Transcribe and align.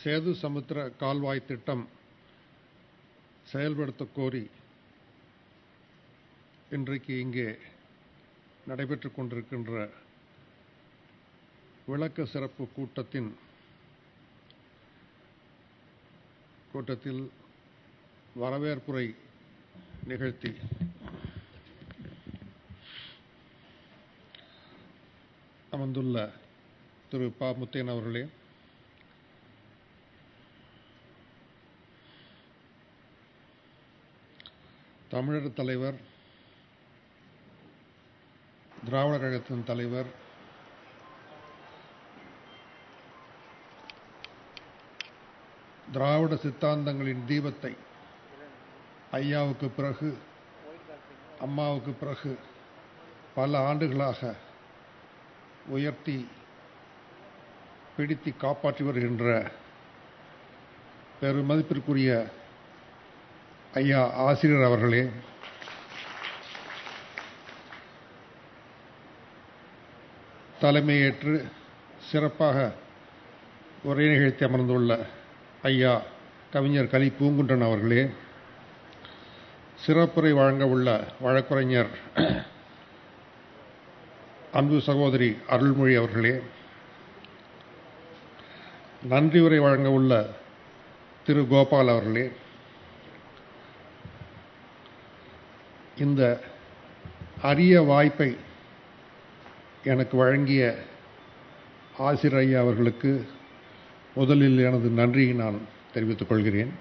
சேது 0.00 0.32
சமுத்திர 0.42 0.78
கால்வாய் 1.00 1.46
திட்டம் 1.46 1.84
செயல்படுத்த 3.46 4.04
கோரி 4.16 4.42
இன்றைக்கு 6.70 7.14
இங்கே 7.20 7.46
நடைபெற்றுக் 8.66 9.16
கொண்டிருக்கின்ற 9.16 9.74
விளக்க 11.86 12.26
சிறப்பு 12.26 12.64
கூட்டத்தின் 12.68 13.30
கூட்டத்தில் 16.72 17.22
வரவேற்புரை 18.36 19.06
நிகழ்த்தி 20.04 20.52
அமர்ந்துள்ள 25.72 26.18
திரு 27.10 27.26
ப 27.38 27.50
முத்தேன் 27.58 27.92
அவர்களே 27.92 28.22
தமிழர் 35.10 35.54
தலைவர் 35.54 35.98
திராவிடர் 38.84 39.20
கழகத்தின் 39.20 39.64
தலைவர் 39.64 40.08
திராவிட 45.92 46.34
சித்தாந்தங்களின் 46.34 47.22
தீபத்தை 47.26 47.72
ஐயாவுக்கு 49.12 49.68
பிறகு 49.68 50.10
அம்மாவுக்கு 51.38 51.92
பிறகு 51.92 52.32
பல 53.34 53.58
ஆண்டுகளாக 53.58 54.34
உயர்த்தி 55.68 56.18
பிடித்து 57.96 58.36
காப்பாற்றி 58.36 58.84
வருகின்ற 58.84 59.52
பெருமதிப்பிற்குரிய 61.22 62.10
ஐயா 63.74 64.10
ஆசிரியர் 64.12 64.64
அவர்களே. 64.64 65.10
தலைமையேற்று 70.60 71.48
சிறப்பாக 72.00 72.72
உரை 73.82 74.06
நிகழ்த்தி 74.08 74.46
அமர்ந்துள்ள 74.46 75.06
ஐயா 75.62 76.02
கவிஞர் 76.52 76.88
கலி 76.88 77.12
பூங்குன்றன் 77.20 77.64
அவர்களே. 77.64 78.10
சிறப்புரை 79.86 80.32
வழங்க 80.32 80.66
உள்ள 80.66 81.12
வழக்குரைஞர் 81.20 81.88
அன்பு 84.52 84.80
சகோதரி 84.80 85.36
அருள்மொழி 85.48 85.94
அவர்களே. 85.94 86.40
நன்றி 89.02 89.40
உரை 89.40 89.58
வழங்க 89.58 89.90
உள்ள 89.90 90.30
திரு 91.26 91.46
கோபால் 91.48 91.88
அவர்களே. 91.88 92.32
இந்த 96.00 96.22
அரிய 97.42 97.80
வாய்ப்பை 97.82 98.36
எனக்கு 99.84 100.16
வழங்கிய 100.16 100.62
ஆசிரியர் 101.98 102.42
ஐயா 102.42 102.60
அவர்களுக்கு 102.60 103.10
முதலில் 104.14 104.58
எனது 104.58 104.88
நன்றியை 104.88 105.32
நான் 105.32 105.58
தெரிவித்துக் 105.92 106.28
கொள்கிறேன். 106.28 106.72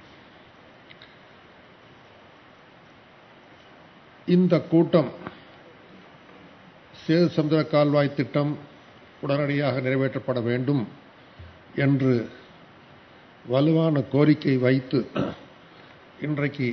இந்த 4.26 4.60
கூட்டம் 4.60 5.12
சேது 7.02 7.28
சமுதிர 7.36 7.68
கால்வாய் 7.68 8.16
திட்டம் 8.16 8.58
உடனடியாக 9.22 9.80
நிறைவேற்றப்பட 9.80 10.40
வேண்டும் 10.44 10.88
என்று 11.76 12.30
வலுவான 13.48 14.02
கோரிக்கை 14.02 14.58
வைத்து 14.58 15.00
இன்றைக்கு 16.22 16.70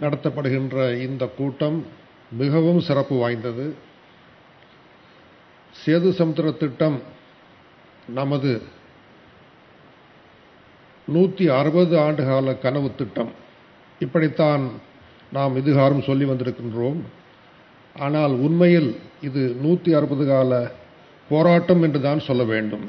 நடத்தப்படுகின்ற 0.00 0.76
இந்த 1.06 1.24
கூட்டம் 1.38 1.78
மிகவும் 2.40 2.80
சிறப்பு 2.88 3.14
வாய்ந்தது. 3.22 3.66
சேது 5.74 6.10
சமுத்திர 6.18 6.50
திட்டம் 6.62 6.98
நமது 8.18 8.52
நூற்றி 11.14 11.44
அறுபது 11.58 11.94
ஆண்டுகால 12.04 12.54
கனவு 12.64 12.88
திட்டம். 13.00 13.32
இப்படித்தான் 14.04 14.64
நாம் 15.36 15.58
இதுகாரும் 15.60 16.06
சொல்லி 16.08 16.24
வந்திருக்கின்றோம். 16.24 17.00
ஆனால் 17.96 18.34
உண்மையில் 18.46 18.90
இது 19.28 19.42
நூற்றி 19.64 19.90
அறுபது 19.98 20.24
கால 20.26 20.52
போராட்டம் 21.28 21.82
என்று 21.86 22.00
தான் 22.06 22.26
சொல்ல 22.28 22.42
வேண்டும். 22.52 22.86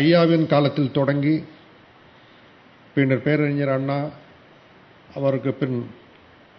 ஐயாவின் 0.00 0.46
காலத்தில் 0.52 0.96
தொடங்கி 0.98 1.34
பின்னர் 2.94 3.22
பேரறிஞர் 3.22 3.68
அண்ணா 3.68 4.08
அவருக்கு 5.14 5.52
பின் 5.52 5.90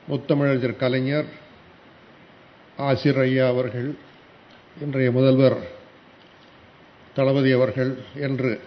முத்தமிழறிஞர் 0.10 0.76
கலைஞர் 0.76 1.26
ஆசிரியர் 2.78 3.24
ஐயா 3.24 3.48
அவர்கள் 3.48 3.98
இன்றைய 4.82 5.12
முதல்வர் 5.12 5.58
தளபதி 7.14 7.52
அவர்கள் 7.52 7.98
என்று 8.16 8.62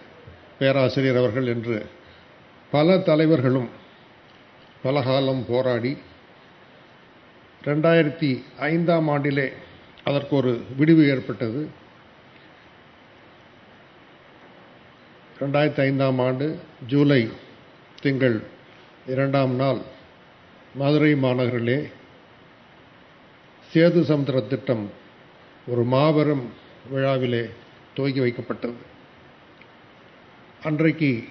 பேராசிரியர் 0.59 1.17
அவர்கள் 1.17 1.47
என்று 1.47 1.85
பல 2.71 2.97
தலைவர்களும் 2.97 3.69
பல 4.81 5.01
காலம் 5.01 5.45
போராடி 5.47 5.97
ரெண்டாயிரத்தி 7.65 8.43
ஐந்தாம் 8.59 9.09
ஆண்டிலே 9.09 9.53
அதற்கு 10.03 10.35
ஒரு 10.35 10.63
விடிவு 10.77 11.07
ஏற்பட்டது. 11.07 11.69
ரெண்டாயிரத்தி 15.39 15.79
ஐந்தாம் 15.79 16.19
ஆண்டு 16.19 16.59
ஜூலை 16.87 17.29
திங்கள் 18.01 18.43
இரண்டாம் 19.07 19.55
நாள் 19.55 19.79
மதுரை 20.75 21.13
மாநகரிலே 21.13 21.77
சேது 23.73 24.01
சமுத்திர 24.01 24.39
திட்டம் 24.41 24.89
ஒரு 25.67 25.83
மாபெரும் 25.83 26.43
விழாவிலே 26.89 27.49
துவக்கி 27.93 28.19
வைக்கப்பட்டது. 28.19 28.75
அன்றைக்கு 30.63 31.23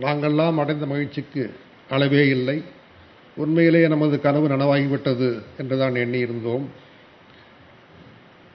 நாங்கள்லாம் 0.00 0.60
அடைந்த 0.60 0.86
மகிழ்ச்சிக்கு 0.86 1.54
அளவே 1.90 2.28
இல்லை. 2.28 2.62
உண்மையிலேயே 3.36 3.88
நமது 3.88 4.20
கனவு 4.20 4.48
நனவாகிவிட்டது 4.48 5.42
என்றுதான் 5.58 5.94
எண்ணியிருந்தோம். 5.94 6.66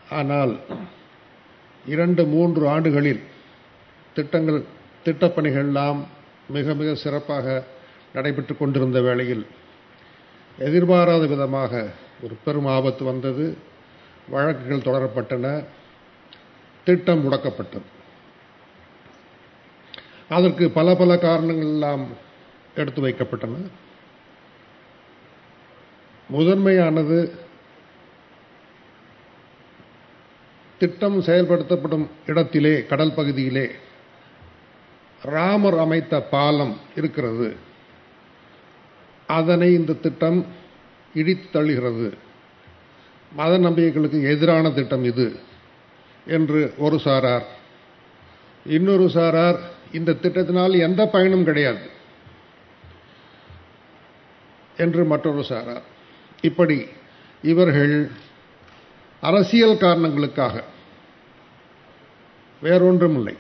ஆனால் 0.09 0.59
இரண்டு 1.85 2.25
மூன்று 2.25 2.67
ஆண்டுகளில் 2.67 3.23
திட்டங்கள் 4.13 4.61
திட்டப்பணிகள்லாம் 5.05 5.99
மிக 6.50 6.74
மிக 6.74 6.96
சிறப்பாக 6.96 7.63
நடைபெற்று 8.13 8.58
கொண்டிருந்த 8.58 9.02
வேளையில் 9.02 9.46
எதிர்பாராத 10.58 11.25
விதமாக 11.25 11.91
ஒரு 12.22 12.38
பெரும் 12.46 12.66
ஆபத்து 12.66 13.03
வந்தது. 13.03 13.58
வழக்குகள் 14.30 14.78
தொடரப்பட்டன. 14.78 15.66
திட்டம் 16.84 17.31
முடக்கப்பட்டது. 17.31 17.81
அதற்கு 20.30 20.69
பல 20.69 20.96
பல 20.96 21.18
காரணங்கள் 21.18 21.66
எல்லாம் 21.66 22.07
எடுத்து 22.75 23.02
வைக்கப்பட்டன. 23.02 23.56
முதன்மையானது 26.30 27.36
திட்டம் 30.78 31.22
செயல்படுத்தப்படும் 31.22 32.07
இடத்திலே 32.25 32.86
கடல் 32.86 33.13
பகுதியிலே 33.13 33.72
ராமர் 35.22 35.78
அமைத்த 35.78 36.22
பாலம் 36.22 36.79
இருக்கிறது. 36.95 37.55
அதனை 39.28 39.73
இந்த 39.73 39.94
திட்டம் 39.94 40.45
இடித்தழுகிறது. 41.13 42.18
மத 43.31 43.57
நம்பிக்கைகளுக்கு 43.57 44.24
எதிரான 44.24 44.71
திட்டம் 44.71 45.03
இது 45.03 45.39
என்று 46.25 46.74
ஒரு 46.77 47.00
சாரார் 47.00 47.45
இன்னொரு 48.65 49.09
சாரார் 49.09 49.59
இந்த 49.92 50.12
திட்டத்தினால் 50.12 50.80
எந்த 50.80 51.07
பயனும் 51.07 51.44
கிடையாது 51.44 51.89
என்று 54.77 55.06
மற்றொரு 55.06 55.44
சாரார். 55.44 55.81
இப்படி 56.42 56.86
இவர்கள் 57.42 58.12
அரசியல் 59.21 59.77
காரணங்களுக்காக 59.77 60.63
வேறொன்றும் 62.62 63.15
இல்லை 63.15 63.36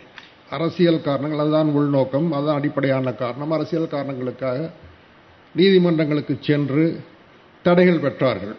அரசியல் 0.49 1.01
காரணங்கள் 1.01 1.39
அதுதான் 1.39 1.67
உள்நோக்கம் 1.67 2.31
அதுதான் 2.31 2.57
அடிப்படையான 2.57 3.13
காரணம். 3.13 3.51
அரசியல் 3.51 3.87
காரணங்களுக்காக 3.87 4.71
நீதிமன்றங்களுக்கு 5.55 6.37
சென்று 6.41 7.03
தடைகள் 7.63 8.11
பெற்றார்கள். 8.11 8.55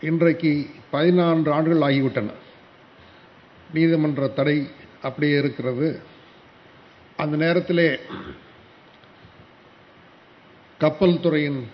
இன்றைக்கு 0.00 0.66
பதினான்கு 0.90 1.52
ஆண்டுகள் 1.52 1.92
ஆகிவிட்டன. 1.92 2.30
நீதிமன்ற 3.74 4.26
தடை 4.28 4.70
அப்படியே 5.02 5.38
இருக்கிறது. 5.38 6.00
அந்த 7.16 7.36
நேரத்திலே 7.36 7.98
கப்பல் 10.78 11.20
துறையின் 11.20 11.68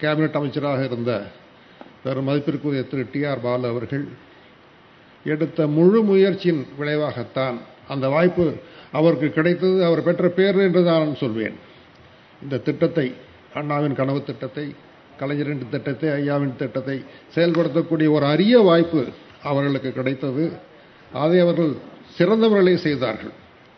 கேபினட் 0.00 0.32
அமைச்சராக 0.32 0.84
இருந்த 0.84 1.26
பெரும் 2.04 2.24
மதிப்பிற்குரிய 2.24 2.82
திரு 2.82 3.08
டி 3.12 3.24
ஆர் 3.24 3.40
பாலு 3.40 3.68
அவர்கள் 3.68 4.08
எடுத்த 5.24 5.66
முழு 5.66 6.02
முயற்சியின் 6.02 6.66
விளைவாகத்தான் 6.78 7.56
அந்த 7.88 8.08
வாய்ப்பு 8.08 8.46
அவருக்கு 8.90 9.28
கிடைத்தது 9.30 9.84
அவர் 9.84 10.02
பெற்ற 10.02 10.28
பேர் 10.28 10.58
என்று 10.58 10.82
நான் 10.82 11.14
சொல்வேன். 11.14 11.56
இந்த 12.42 12.56
திட்டத்தை 12.58 13.06
அண்ணாவின் 13.54 13.94
கனவு 13.94 14.22
திட்டத்தை 14.22 14.66
கலைஞரின் 15.18 15.68
திட்டத்தை 15.70 16.08
ஐயாவின் 16.08 16.56
திட்டத்தை 16.56 16.96
செயல்படுத்தக்கூடிய 17.34 18.08
ஒரு 18.10 18.26
அரிய 18.26 18.58
வாய்ப்பு 18.58 19.02
அவர்களுக்கு 19.42 19.92
கிடைத்தது. 19.92 20.44
அதை 21.12 21.40
அவர்கள் 21.40 21.72
சிறந்தவர்களே 22.18 22.74
செய்தார்கள். 22.74 23.32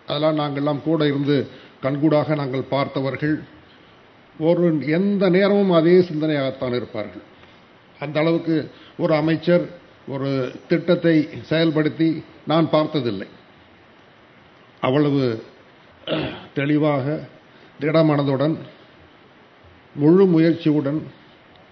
அதெல்லாம் 0.06 0.38
நாங்கள்லாம் 0.38 0.82
கூட 0.82 1.06
இருந்து 1.06 1.36
கண்கூடாக 1.82 2.34
நாங்கள் 2.34 2.70
பார்த்தவர்கள். 2.70 3.36
ஒரு 4.38 4.64
எந்த 4.88 5.28
நேரமும் 5.28 5.70
அதே 5.70 5.96
சிந்தனையாகத்தான் 5.98 6.74
இருப்பார்கள். 6.74 7.24
அந்த 7.98 8.20
அளவுக்கு 8.20 8.70
ஒரு 8.98 9.14
அமைச்சர் 9.14 9.66
ஒரு 10.14 10.30
திட்டத்தை 10.68 11.14
செயல்படுத்தி 11.50 12.08
நான் 12.46 12.66
பார்த்ததில்லை. 12.70 13.28
அவ்வளவு 14.80 15.22
தெளிவாக 16.54 17.06
திடமனதுடன் 17.80 18.56
முழு 19.94 20.24
முயற்சியுடன் 20.26 21.00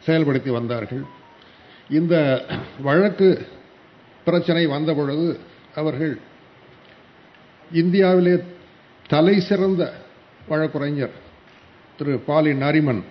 செயல்படுத்தி 0.06 0.50
வந்தார்கள். 0.50 1.04
இந்த 1.98 2.14
வழக்கு 2.82 3.28
பிரச்சனை 4.24 4.66
வந்த 4.66 4.90
பொழுது 4.94 5.28
அவர்கள் 5.80 6.14
இந்தியாவிலே 7.80 8.34
தலை 9.12 9.36
சிறந்த 9.40 9.82
வழக்குரைஞர் 10.48 11.14
திரு 11.98 12.14
பாலி 12.28 12.52
நரிமன் 12.64 13.02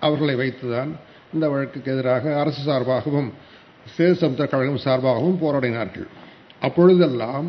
அவர்களை 0.00 0.34
வைத்துதான் 0.42 0.90
இந்த 1.34 1.44
வழக்குக்கு 1.48 1.92
எதிராக 1.92 2.34
அரசு 2.40 2.62
சார்பாகவும் 2.70 3.30
சேது 3.96 4.16
சமுத்திர 4.22 4.46
கழகம் 4.48 4.84
சார்பாகவும் 4.84 5.40
போராடினார்கள். 5.44 6.08
அப்பொழுதெல்லாம் 6.60 7.48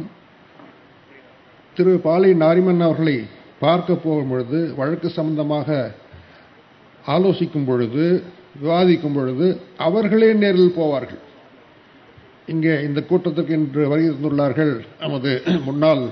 திரு 1.75 1.93
பாலி 2.07 2.29
நாரிமன் 2.33 2.85
அவர்களை 2.87 3.17
பார்க்க 3.59 3.95
போகும் 3.95 4.29
பொழுது 4.29 4.59
வழக்கு 4.75 5.09
சம்பந்தமாக 5.09 5.95
ஆலோசிக்கும் 7.07 7.65
பொழுது 7.65 8.23
விவாதிக்கும் 8.61 9.13
பொழுது 9.13 9.47
அவர்களே 9.77 10.33
நேரில் 10.33 10.77
போவார்கள். 10.77 11.21
இங்கே 12.45 12.73
இந்த 12.87 12.99
கூட்டத்திற்கு 13.01 13.53
இன்று 13.53 13.87
வருகை 13.87 14.09
தந்துள்ளார்கள் 14.11 14.73
நமது 14.99 15.31
முன்னாள் 15.65 16.03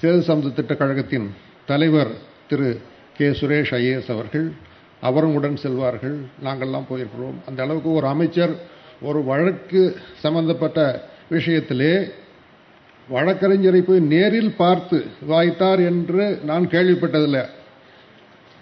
சேது 0.00 0.20
சமுத 0.28 0.48
திட்ட 0.48 0.74
கழகத்தின் 0.74 1.28
தலைவர் 1.70 2.12
திரு 2.48 2.68
கே. 3.16 3.28
சுரேஷ் 3.28 3.72
ஐஏஎஸ் 3.78 4.10
அவர்கள். 4.14 4.52
அவரும் 5.08 5.34
உடன் 5.34 5.58
செல்வார்கள். 5.62 6.16
நாங்கள்லாம் 6.44 6.88
போயிருக்கிறோம். 6.90 7.36
அந்த 7.46 7.62
அளவுக்கு 7.62 7.92
ஒரு 7.92 8.06
அமைச்சர் 8.06 8.54
ஒரு 9.00 9.24
வழக்கு 9.24 9.96
சம்பந்தப்பட்ட 10.18 11.08
விஷயத்திலே 11.30 12.10
வழக்கறிஞரை 13.10 13.80
போய் 13.80 14.00
நேரில் 14.00 14.54
பார்த்து 14.56 15.06
வாய்த்தார் 15.26 15.80
என்று 15.80 16.40
நான் 16.44 16.66
கேள்விப்பட்டதில்லை. 16.66 17.48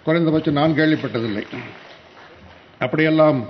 குறைந்தபட்சம் 0.03 0.53
நான் 0.53 0.71
கேள்விப்பட்டதில்லை. 0.71 1.43
அப்படியெல்லாம் 2.79 3.47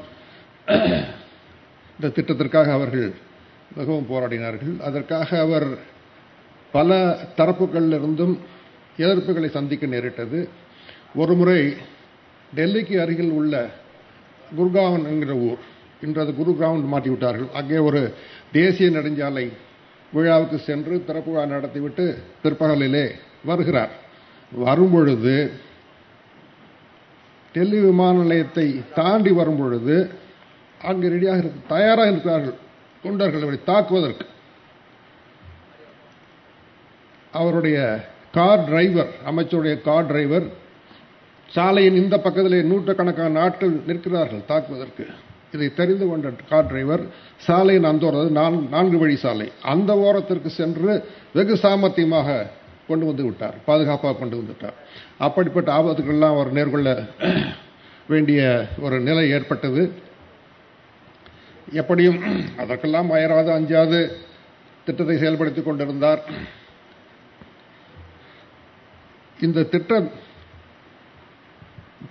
இந்த 1.96 2.08
திட்டத்திற்காக 2.16 2.72
அவர்கள் 2.72 3.14
மிகவும் 3.76 4.10
போராடினார்கள். 4.10 4.80
அதற்காக 4.80 5.40
அவர் 5.40 5.68
பல 6.72 7.18
தரப்புகளிலிருந்தும் 7.38 8.38
எதிர்ப்புகளை 8.98 9.50
சந்திக்க 9.50 9.86
நேரிட்டது. 9.86 10.50
ஒரு 11.16 11.34
முறை 11.34 11.74
டெல்லிக்கு 12.56 13.02
அருகில் 13.02 13.32
உள்ள 13.32 13.70
குர்காவன் 14.58 15.06
என்கிற 15.06 15.34
ஊர் 15.34 15.58
இன்று 16.02 16.22
அது 16.22 16.34
குரு 16.36 16.52
கிரவுண்ட் 16.60 16.92
மாற்றிவிட்டார்கள் 16.94 17.50
அங்கே 17.60 17.78
ஒரு 17.78 18.02
தேசிய 18.52 18.90
நெடுஞ்சாலை 18.90 19.46
விழாவுக்கு 20.14 20.58
சென்று 20.60 20.96
திறப்பு 21.08 21.32
விழா 21.32 21.46
நடத்திவிட்டு 21.46 22.06
பிற்பகலிலே 22.44 23.06
வருகிறார். 23.46 23.92
வரும்பொழுது 24.52 25.36
டெல்லி 27.56 27.80
விமான 27.80 28.16
நிலையத்தை 28.22 28.66
தாண்டி 28.96 29.32
வரும்பொழுது 29.32 29.96
அங்கு 30.90 31.08
ரெடியாக 31.14 31.42
இருக்கு 31.44 31.62
தயாராக 31.68 32.12
இருக்கிறார்கள். 32.12 32.58
தொண்டர்கள் 33.04 33.46
அவரை 33.46 33.60
தாக்குவதற்கு. 33.66 34.26
அவருடைய 37.40 37.78
கார் 38.38 38.66
டிரைவர் 38.66 39.12
அமைச்சருடைய 39.26 39.76
கார் 39.88 40.08
டிரைவர் 40.08 40.48
சாலையின் 41.50 42.00
இந்த 42.04 42.16
பக்கத்திலே 42.18 42.62
நூற்றுக்கணக்கான 42.72 43.36
நாட்கள் 43.40 43.74
நிற்கிறார்கள் 43.90 44.48
தாக்குவதற்கு. 44.48 45.06
இதை 45.54 45.68
தெரிந்து 45.80 46.06
கொண்ட 46.08 46.32
கார் 46.50 46.68
டிரைவர் 46.70 47.04
சாலையின் 47.46 47.88
அந்த 47.90 48.06
ஓரம் 48.08 48.68
நான்கு 48.74 48.98
வழி 49.02 49.16
சாலை. 49.24 49.48
அந்த 49.74 49.92
ஓரத்திற்கு 50.06 50.50
சென்று 50.60 50.92
வெகு 51.38 51.56
சாமர்த்தியமாக 51.64 52.36
கொண்டு 52.90 53.06
வந்து 53.10 53.24
விட்டார் 53.28 53.56
பாதுகாப்பாக 53.70 54.18
கொண்டு 54.20 54.36
வந்துவிட்டார் 54.40 54.78
அப்படிப்பட்ட 55.26 55.70
ஆபத்துக்கள்லாம் 55.80 56.36
அவர் 56.36 56.56
நேர்கொள்ள 56.58 56.92
வேண்டிய 58.12 58.42
ஒரு 58.86 59.00
நிலை 59.08 59.26
ஏற்பட்டது. 59.38 59.82
எப்படியும் 61.82 62.20
அதற்கெல்லாம் 62.62 63.12
அயராது 63.16 63.50
அஞ்சாது 63.58 64.00
திட்டத்தை 64.86 65.16
செயல்படுத்திக் 65.18 65.68
கொண்டிருந்தார். 65.68 66.22
இந்த 69.48 69.68
திட்டம் 69.74 70.08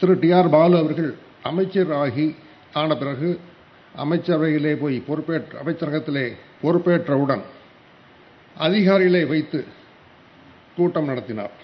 திரு 0.00 0.14
டி 0.22 0.28
ஆர் 0.40 0.52
பாலு 0.54 0.76
அவர்கள் 0.82 1.10
அமைச்சர் 1.50 1.90
ஆகி 2.02 2.26
ஆன 2.80 2.96
பிறகு 3.02 3.28
அமைச்சரவையிலே 4.02 4.72
போய் 4.82 4.96
பொறுப்பேற்ற 5.08 5.52
அமைச்சரகத்திலே 5.62 6.26
பொறுப்பேற்றவுடன் 6.62 7.44
அதிகாரிகளை 8.66 9.22
வைத்து 9.32 9.58
கூட்டம் 10.76 11.08
நடத்தினார். 11.10 11.54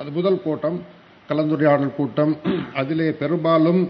அது 0.00 0.10
முதல் 0.18 0.42
கூட்டம் 0.46 0.78
கலந்துரையாடல் 1.30 1.96
கூட்டம். 1.98 2.32
அதிலே 2.80 3.08
பெரும்பாலும் 3.22 3.82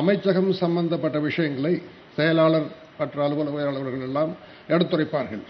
அமைச்சகம் 0.00 0.50
சம்பந்தப்பட்ட 0.62 1.18
விஷயங்களை 1.28 1.74
செயலாளர் 2.16 2.68
மற்ற 2.98 3.16
அலுவலக 3.26 3.56
அலுவலர்கள் 3.70 4.06
எல்லாம் 4.08 4.32
எடுத்துரைப்பார்கள். 4.74 5.42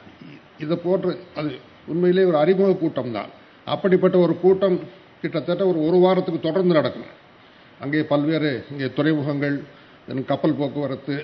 இது 0.64 0.74
போன்று 0.84 1.12
அது 1.38 1.50
உண்மையிலே 1.92 2.24
ஒரு 2.30 2.38
அறிமுக 2.42 2.72
கூட்டம் 2.82 3.14
தான் 3.16 3.30
அப்படிப்பட்ட 3.74 4.16
ஒரு 4.26 4.34
கூட்டம் 4.44 4.76
கிட்டத்தட்ட 5.22 5.62
ஒரு 5.70 5.80
ஒரு 5.88 5.98
வாரத்துக்கு 6.04 6.40
தொடர்ந்து 6.48 6.74
நடக்கும். 6.78 7.08
அங்கே 7.82 8.00
பல்வேறு 8.12 8.52
இங்கே 8.72 8.88
துறைமுகங்கள் 8.98 9.56
கப்பல் 10.30 10.58
போக்குவரத்து 10.60 11.14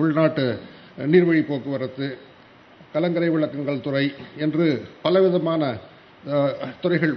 உள்நாட்டு 0.00 0.44
நீர்வழி 1.12 1.42
போக்குவரத்து 1.50 2.06
கலங்கரை 2.94 3.28
விளக்கங்கள் 3.34 3.84
துறை 3.86 4.04
என்று 4.44 4.66
பலவிதமான 5.04 5.72
துறைகள் 6.82 7.14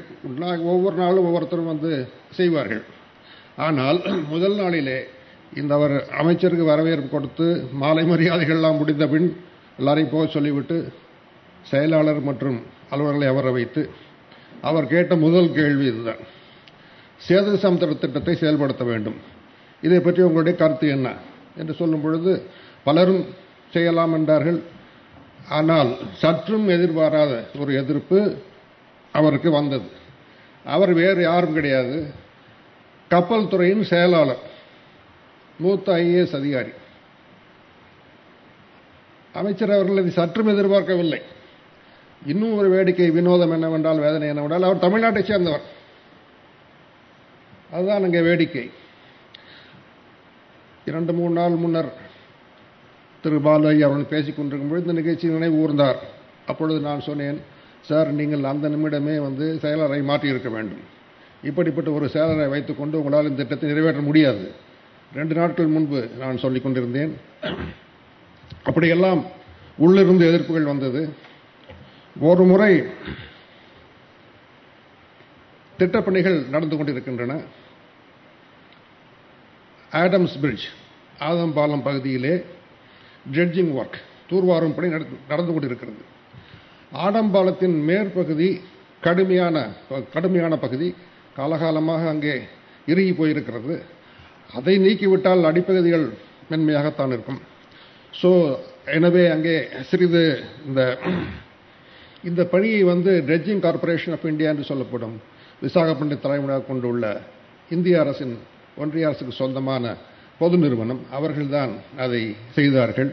ஒவ்வொரு 0.74 0.96
நாளும் 1.04 1.28
ஒவ்வொருத்தரும் 1.30 1.72
வந்து 1.72 1.92
செய்வார்கள். 2.38 2.84
ஆனால் 3.66 4.00
முதல் 4.34 4.58
நாளிலே 4.62 5.00
இந்த 5.62 5.72
அவர் 5.80 5.96
அமைச்சருக்கு 6.22 6.66
வரவேற்பு 6.72 7.10
கொடுத்து 7.16 7.48
மாலை 7.82 8.04
மரியாதைகள்லாம் 8.12 8.80
முடிந்த 8.82 9.06
பின் 9.14 9.28
எல்லாரையும் 9.80 10.14
போக 10.14 10.24
சொல்லிவிட்டு 10.36 10.78
செயலாளர் 11.72 12.22
மற்றும் 12.30 12.58
அலுவலர்களை 12.94 13.28
அவரை 13.34 13.52
வைத்து 13.58 13.82
அவர் 14.70 14.92
கேட்ட 14.94 15.14
முதல் 15.26 15.50
கேள்வி 15.60 15.86
இதுதான். 15.92 16.24
சேது 17.28 17.56
சமுத்திர 17.56 17.94
திட்டத்தை 17.94 18.36
செயல்படுத்த 18.36 18.84
வேண்டும். 18.84 19.18
இதை 19.82 20.00
பற்றி 20.00 20.22
உங்களுடைய 20.22 20.58
கருத்து 20.58 20.88
என்ன? 20.88 21.14
என்று 21.58 21.74
சொல்லும் 21.74 22.02
பொழுது 22.02 22.48
பலரும் 22.84 23.26
செய்யலாம் 23.72 24.14
என்றார்கள். 24.14 24.62
ஆனால் 25.50 25.98
சற்றும் 26.14 26.68
எதிர்பாராத 26.68 27.48
ஒரு 27.60 27.74
எதிர்ப்பு 27.74 28.38
அவருக்கு 29.12 29.52
வந்தது. 29.52 29.88
அவர் 30.66 30.94
வேறு 30.94 31.22
யாரும் 31.22 31.54
கிடையாது. 31.54 32.14
கப்பல் 33.08 33.48
துறையின் 33.48 33.84
செயலாளர் 33.84 34.44
மூத்த 35.58 35.94
ஐஏஎஸ் 35.94 36.36
அதிகாரி. 36.36 36.70
அமைச்சர் 39.34 39.72
அவர்கள் 39.72 39.98
இதை 39.98 40.12
சற்றும் 40.12 40.48
எதிர்பார்க்கவில்லை. 40.48 41.22
இன்னும் 42.26 42.58
ஒரு 42.58 42.70
வேடிக்கை 42.70 43.10
வினோதம் 43.10 43.52
என்னவென்றால் 43.52 44.00
வேதனை 44.00 44.28
என்னவென்றால் 44.28 44.64
அவர் 44.64 44.84
தமிழ்நாட்டை 44.86 45.24
சேர்ந்தவர். 45.24 45.73
அதுதான் 47.76 48.06
அங்கே 48.08 48.22
வேடிக்கை. 48.30 48.66
இரண்டு 50.90 51.12
மூணு 51.18 51.34
நாள் 51.40 51.62
முன்னர் 51.64 51.92
திரு 53.24 53.38
பாலு 53.46 53.70
அவர்கள் 53.86 54.12
பேசிக் 54.14 54.38
கொண்டிருக்கும் 54.38 54.72
பொழுது 54.72 54.86
இந்த 54.88 54.96
நிகழ்ச்சி 55.00 55.28
நினைவு 55.36 55.56
கூர்ந்தார். 55.60 56.00
அப்பொழுது 56.52 56.80
நான் 56.88 57.06
சொன்னேன் 57.08 57.40
சார் 57.90 58.10
நீங்கள் 58.20 58.44
அந்த 58.52 58.66
நிமிடமே 58.74 59.16
வந்து 59.28 59.46
செயலரை 59.64 60.00
மாற்றியிருக்க 60.10 60.50
வேண்டும். 60.56 60.84
இப்படிப்பட்ட 61.50 61.90
ஒரு 61.98 62.06
செயலரை 62.14 62.48
வைத்துக்கொண்டு 62.54 62.98
உங்களால் 63.00 63.30
இந்த 63.30 63.40
திட்டத்தை 63.42 63.70
நிறைவேற்ற 63.70 64.02
முடியாது. 64.10 64.46
ரெண்டு 65.20 65.34
நாட்கள் 65.40 65.74
முன்பு 65.76 66.00
நான் 66.22 66.42
சொல்லிக் 66.44 66.66
கொண்டிருந்தேன் 66.66 67.12
அப்படியெல்லாம் 68.64 69.22
உள்ளிருந்து 69.86 70.24
எதிர்ப்புகள் 70.30 70.72
வந்தது. 70.74 71.02
ஒரு 72.30 72.44
முறை 72.52 72.72
திட்டப்பணிகள் 75.80 76.40
நடந்து 76.54 76.76
கொண்டிருக்கின்றன. 76.78 77.34
ஆடம்ஸ் 80.02 80.36
பிரிட்ஜ் 80.44 80.66
ஆதம்பாலம் 81.30 81.84
பகுதியிலே 81.88 82.34
ட்ரெட்ஜிங் 83.34 83.72
ஒர்க் 83.80 83.98
தூர்வாரும் 84.30 84.76
பணி 84.78 84.88
நடந்து 84.94 85.18
நடந்து 85.32 85.52
கொண்டிருக்கிறது. 85.54 86.02
ஆடம்பாலத்தின் 87.06 87.76
மேற்பகுதி 87.90 88.50
கடுமையான 89.06 89.58
கடுமையான 90.16 90.54
பகுதி 90.66 90.88
காலகாலமாக 91.38 92.04
அங்கே 92.14 92.36
இறுகி 92.92 93.14
போயிருக்கிறது. 93.20 93.76
அதை 94.58 94.76
நீக்கிவிட்டால் 94.86 95.50
அடிப்பகுதிகள் 95.50 96.06
மென்மையாகத்தான் 96.52 97.14
இருக்கும். 97.16 97.40
ஸோ 98.14 98.30
எனவே 98.98 99.24
அங்கே 99.36 99.56
சிறிது 99.90 100.24
இந்த 100.68 100.82
இந்த 102.30 102.42
பணியை 102.54 102.82
வந்து 102.94 103.12
ட்ரெட்ஜிங் 103.28 103.64
கார்ப்பரேஷன் 103.66 104.16
ஆஃப் 104.16 104.28
இந்தியா 104.32 104.50
என்று 104.54 104.66
சொல்லப்படும். 104.72 105.16
விசாகப்பட்டினம் 105.62 106.26
தலைமையாக 106.26 106.66
கொண்டுள்ள 106.70 107.06
இந்திய 107.76 107.96
அரசின் 108.04 108.36
ஒன்றிய 108.82 109.08
அரசுக்கு 109.08 109.34
சொந்தமான 109.42 109.96
பொது 110.40 110.58
நிறுவனம். 110.58 111.02
அவர்கள்தான் 111.18 111.74
அதை 112.04 112.22
செய்தார்கள். 112.56 113.12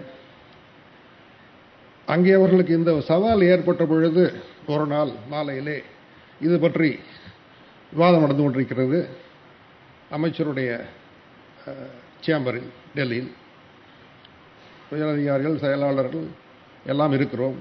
அங்கே 2.12 2.32
அவர்களுக்கு 2.38 2.78
இந்த 2.78 2.92
சவால் 3.10 3.42
ஏற்பட்ட 3.52 3.82
பொழுது 3.90 4.22
ஒரு 4.72 4.86
நாள் 4.92 5.12
மாலையிலே 5.32 5.76
இது 6.46 6.56
பற்றி 6.64 6.90
விவாதம் 7.92 8.24
நடந்து 8.24 8.42
கொண்டிருக்கிறது. 8.42 8.98
அமைச்சருடைய 10.16 10.70
சேம்பரில் 12.26 12.68
டெல்லியில். 12.96 13.30
உயரதிகாரிகள் 14.92 15.62
செயலாளர்கள் 15.64 16.26
எல்லாம் 16.92 17.12
இருக்கிறோம். 17.18 17.58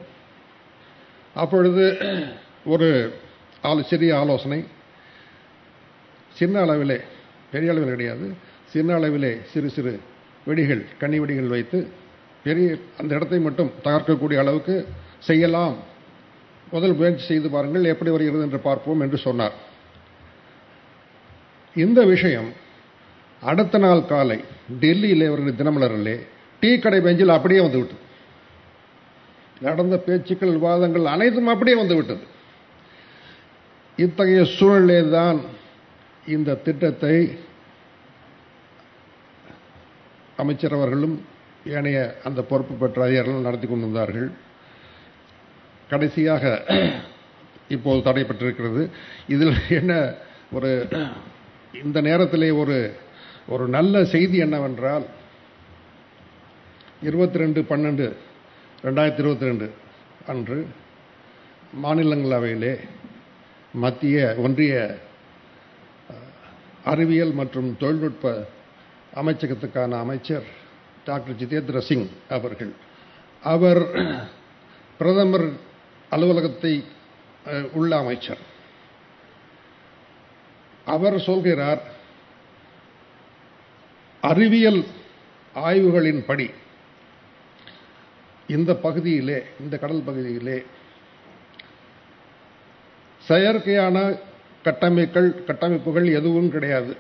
அப்பொழுது 1.36 1.86
ஒரு 2.74 2.90
ஆலோ 3.70 3.84
சிறிய 3.92 4.12
ஆலோசனை. 4.20 4.60
சின்ன 6.40 6.56
அளவிலே 6.66 7.00
பெரிய 7.54 7.72
அளவில் 7.74 7.94
கிடையாது. 7.96 8.26
சின்ன 8.74 8.90
அளவிலே 9.00 9.32
சிறு 9.52 9.70
சிறு 9.76 9.94
வெடிகள் 10.48 10.84
கன்னி 11.02 11.18
வெடிகள் 11.22 11.54
வைத்து 11.56 11.80
பெரிய 12.46 12.68
அந்த 13.00 13.12
இடத்தை 13.18 13.40
மட்டும் 13.48 13.72
தகர்க்கக்கூடிய 13.86 14.38
அளவுக்கு 14.44 14.76
செய்யலாம். 15.30 15.78
முதல் 16.74 16.98
முயற்சி 17.00 17.26
செய்து 17.32 17.48
பாருங்கள் 17.56 17.92
எப்படி 17.94 18.12
வருகிறது 18.16 18.44
என்று 18.48 18.60
பார்ப்போம் 18.68 19.02
என்று 19.06 19.18
சொன்னார். 19.28 19.56
இந்த 21.76 22.00
விஷயம் 22.14 22.50
அடுத்த 23.42 23.80
நாள் 23.86 24.02
காலை 24.12 24.38
டெல்லியில் 24.84 25.26
இவர்கள் 25.28 25.60
தினமலரிலே 25.60 26.16
டீ 26.62 26.70
கடை 26.84 27.00
பெஞ்சில் 27.06 27.36
அப்படியே 27.36 27.62
வந்துவிட்டது 27.66 28.06
நடந்த 29.68 29.96
பேச்சுக்கள் 30.08 30.56
விவாதங்கள் 30.58 31.06
அனைத்தும் 31.14 31.52
அப்படியே 31.54 31.76
வந்துவிட்டது 31.80 32.26
இத்தகைய 33.98 34.42
சூழ்நிலை 34.58 35.00
தான் 35.18 35.40
இந்த 36.36 36.52
திட்டத்தை 36.66 37.16
அமைச்சர் 40.42 40.76
அவர்களும் 40.78 41.16
ஏனைய 41.76 42.00
அந்த 42.28 42.42
பொறுப்பு 42.50 42.74
பெற்ற 42.74 43.00
அதிகாரிகள் 43.06 43.48
நடத்தி 43.48 43.68
கொண்டிருந்தார்கள். 43.68 44.28
கடைசியாக 45.92 46.44
இப்போது 47.76 48.06
தடைப்பட்டிருக்கிறது. 48.08 48.84
இதில் 49.34 49.56
என்ன 49.80 49.94
ஒரு 50.58 50.72
இந்த 51.84 51.98
நேரத்திலே 52.10 52.52
ஒரு 52.62 52.78
ஒரு 53.54 53.66
நல்ல 53.78 54.04
செய்தி 54.14 54.38
என்னவென்றால் 54.46 55.06
இருபத்தி 57.10 57.38
ரெண்டு 57.44 57.60
பன்னெண்டு 57.70 58.06
ரெண்டாயிரத்தி 58.88 59.22
இருபத்தி 59.24 59.50
ரெண்டு 59.50 59.68
அன்று 60.32 60.58
மாநிலங்களவையிலே 61.84 62.74
மத்திய 63.84 64.18
ஒன்றிய 64.46 64.74
அறிவியல் 66.86 67.34
மற்றும் 67.34 67.78
தொழில்நுட்ப 67.78 68.48
அமைச்சகத்துக்கான 69.16 70.00
அமைச்சர் 70.00 70.48
டாக்டர் 71.06 71.36
ஜிதேந்திர 71.36 71.78
சிங் 71.80 72.10
அவர்கள். 72.30 72.74
அவர் 73.44 73.82
பிரதமர் 74.98 75.48
அலுவலகத்தை 76.10 76.84
உள்ள 77.72 77.98
அமைச்சர். 77.98 78.42
அவர் 80.86 81.20
சொல்கிறார் 81.20 81.82
அறிவியல் 84.22 84.82
ஆய்வுகளின் 85.56 86.26
படி 86.26 86.50
இந்த 88.48 88.76
பகுதியிலே 88.76 89.42
இந்த 89.60 89.78
கடல் 89.78 90.04
பகுதியிலே 90.06 90.64
செயற்கையான 93.28 93.98
கட்டமைக்கள் 94.64 95.30
கட்டமைப்புகள் 95.48 96.08
எதுவும் 96.20 96.50
கிடையாது. 96.50 96.94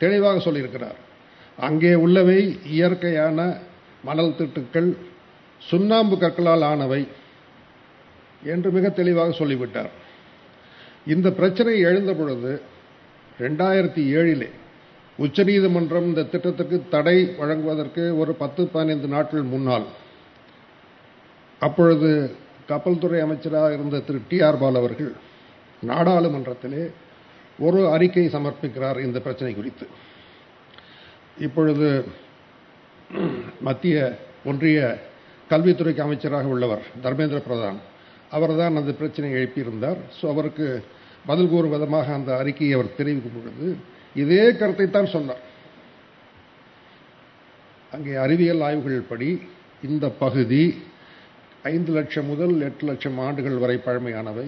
தெளிவாக 0.00 0.38
சொல்லியிருக்கிறார். 0.38 0.98
அங்கே 1.58 1.94
உள்ளவை 1.94 2.40
இயற்கையான 2.64 3.38
மணல் 4.04 4.36
திட்டுக்கள் 4.38 4.90
சுண்ணாம்பு 5.62 6.16
கற்களால் 6.18 6.62
ஆனவை 6.62 7.08
என்று 8.44 8.70
மிக 8.70 8.88
தெளிவாக 8.90 9.30
சொல்லிவிட்டார். 9.32 9.92
இந்த 11.06 11.28
பிரச்சனை 11.32 11.80
எழுந்த 11.80 12.12
பொழுது 12.14 12.62
ரெண்டாயிரத்தி 13.40 14.02
ஏழிலே 14.18 14.48
உச்சநீதிமன்றம் 15.18 16.04
இந்த 16.04 16.22
திட்டத்திற்கு 16.22 16.76
தடை 16.90 17.16
வழங்குவதற்கு 17.38 18.18
ஒரு 18.18 18.32
பத்து 18.32 18.62
பதினைந்து 18.66 19.08
நாட்கள் 19.08 19.42
முன்னால் 19.42 19.86
அப்பொழுது 21.60 22.10
கப்பல் 22.66 22.98
துறை 22.98 23.20
அமைச்சராக 23.20 23.72
இருந்த 23.72 23.98
திரு 23.98 24.18
டி 24.28 24.38
ஆர் 24.40 24.58
பால் 24.58 24.74
அவர்கள் 24.74 25.10
நாடாளுமன்றத்திலே 25.90 26.84
ஒரு 27.66 27.80
அறிக்கை 27.94 28.24
சமர்ப்பிக்கிறார் 28.34 28.98
இந்த 29.06 29.18
பிரச்சனை 29.26 29.52
குறித்து. 29.54 29.86
இப்பொழுது 31.46 31.88
மத்திய 33.68 33.96
ஒன்றிய 34.50 34.78
கல்வித்துறைக்கு 35.50 36.04
அமைச்சராக 36.04 36.48
உள்ளவர் 36.54 36.84
தர்மேந்திர 37.04 37.38
பிரதான். 37.48 37.78
அவர்தான் 38.36 38.78
அந்த 38.80 38.92
பிரச்சனையை 39.00 39.36
எழுப்பியிருந்தார். 39.40 40.00
ஸோ 40.16 40.24
அவருக்கு 40.32 40.66
பதில் 41.26 41.50
கூறும் 41.52 41.74
விதமாக 41.74 42.12
அந்த 42.18 42.30
அறிக்கையை 42.40 42.74
அவர் 42.76 42.96
தெரிவிக்கும் 42.98 43.36
பொழுது 43.36 43.68
இதே 44.22 44.44
கருத்தை 44.60 44.86
தான் 44.90 45.12
சொன்னார். 45.14 45.42
அங்கே 47.92 48.14
அறிவியல் 48.24 48.64
ஆய்வுகள் 48.68 49.10
படி 49.10 49.30
இந்த 49.88 50.06
பகுதி 50.22 50.64
ஐந்து 51.72 51.92
லட்சம் 51.98 52.28
முதல் 52.32 52.54
எட்டு 52.68 52.84
லட்சம் 52.90 53.18
ஆண்டுகள் 53.26 53.62
வரை 53.64 53.76
பழமையானவை. 53.86 54.46